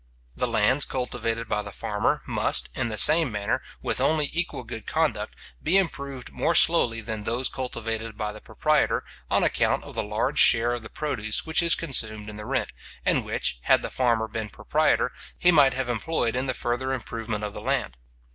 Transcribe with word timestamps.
The 0.35 0.47
lands 0.47 0.83
cultivated 0.83 1.47
by 1.47 1.61
the 1.61 1.71
farmer 1.71 2.23
must, 2.25 2.69
in 2.75 2.89
the 2.89 2.97
same 2.97 3.31
manner, 3.31 3.61
with 3.83 4.01
only 4.01 4.31
equal 4.33 4.63
good 4.63 4.87
conduct, 4.87 5.35
be 5.61 5.77
improved 5.77 6.31
more 6.31 6.55
slowly 6.55 7.01
than 7.01 7.23
those 7.23 7.47
cultivated 7.49 8.17
by 8.17 8.31
the 8.31 8.41
proprietor, 8.41 9.03
on 9.29 9.43
account 9.43 9.83
of 9.83 9.93
the 9.93 10.01
large 10.03 10.39
share 10.39 10.73
of 10.73 10.81
the 10.81 10.89
produce 10.89 11.45
which 11.45 11.61
is 11.61 11.75
consumed 11.75 12.29
in 12.29 12.37
the 12.37 12.47
rent, 12.47 12.71
and 13.05 13.23
which, 13.25 13.59
had 13.65 13.83
the 13.83 13.91
farmer 13.91 14.27
been 14.27 14.49
proprietor, 14.49 15.11
he 15.37 15.51
might 15.51 15.75
have 15.75 15.87
employed 15.87 16.35
in 16.35 16.47
the 16.47 16.55
further 16.55 16.93
improvement 16.93 17.43
of 17.43 17.53
the 17.53 17.61
land. 17.61 17.95